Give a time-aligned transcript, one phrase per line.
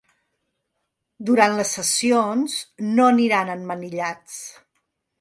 [1.29, 2.57] Durant les sessions
[2.97, 4.43] no aniran emmanillats.